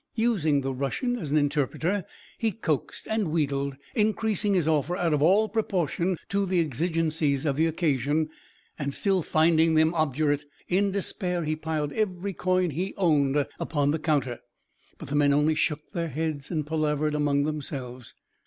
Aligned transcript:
Using 0.15 0.61
the 0.61 0.73
Russian 0.73 1.15
as 1.15 1.31
interpreter, 1.31 2.05
he 2.39 2.51
coaxed 2.53 3.07
and 3.07 3.27
wheedled, 3.29 3.75
increasing 3.93 4.55
his 4.55 4.67
offer 4.67 4.97
out 4.97 5.13
of 5.13 5.21
all 5.21 5.47
proportion 5.47 6.17
to 6.29 6.47
the 6.47 6.59
exigencies 6.59 7.45
of 7.45 7.55
the 7.55 7.67
occasion; 7.67 8.29
and 8.79 8.95
still 8.95 9.21
finding 9.21 9.75
them 9.75 9.93
obdurate, 9.93 10.45
in 10.67 10.89
despair 10.89 11.43
he 11.43 11.55
piled 11.55 11.93
every 11.93 12.33
coin 12.33 12.71
he 12.71 12.95
owned 12.97 13.45
upon 13.59 13.91
the 13.91 13.99
counter. 13.99 14.39
But 14.97 15.09
the 15.09 15.15
men 15.15 15.33
only 15.33 15.53
shook 15.53 15.91
their 15.91 16.09
heads 16.09 16.49
and 16.49 16.65
palavered 16.65 17.13
among 17.13 17.43
themselves. 17.43 18.15